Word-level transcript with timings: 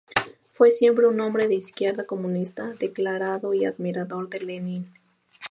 Fue 0.51 0.71
siempre 0.71 1.05
un 1.05 1.21
hombre 1.21 1.47
de 1.47 1.53
izquierda, 1.53 2.07
comunista 2.07 2.73
declarado 2.79 3.53
y 3.53 3.65
admirador 3.65 4.29
de 4.31 4.39
Lenin. 4.39 4.89